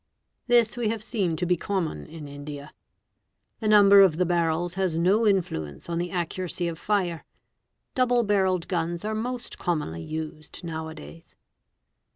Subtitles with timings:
[0.47, 2.73] This we have seen to be common in India.
[3.59, 7.23] The number of the barrels has no influence on the accuracy of fire;
[7.93, 11.35] double barrelled guns are most commonly used now a days.